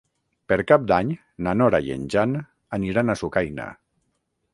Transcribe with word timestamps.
Per 0.51 0.57
Cap 0.69 0.85
d'Any 0.91 1.11
na 1.47 1.53
Nora 1.61 1.79
i 1.89 1.93
en 1.97 2.07
Jan 2.13 2.33
aniran 2.79 3.15
a 3.15 3.17
Sucaina. 3.21 3.69